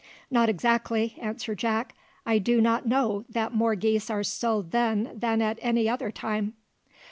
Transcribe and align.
"Not 0.31 0.49
exactly," 0.49 1.15
answered 1.21 1.59
Jack. 1.59 1.93
"I 2.25 2.39
do 2.39 2.59
not 2.59 2.87
know 2.87 3.23
that 3.29 3.53
more 3.53 3.75
geese 3.75 4.09
are 4.09 4.23
sold 4.23 4.71
then 4.71 5.11
than 5.13 5.43
at 5.43 5.59
any 5.61 5.87
other 5.87 6.09
time." 6.09 6.55